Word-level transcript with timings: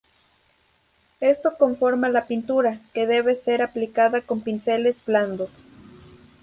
Esto 1.19 1.53
conforma 1.59 2.09
la 2.09 2.25
pintura, 2.25 2.79
que 2.91 3.05
debe 3.05 3.35
ser 3.35 3.61
aplicada 3.61 4.21
con 4.21 4.41
pinceles 4.41 4.99
blandos. 5.05 5.51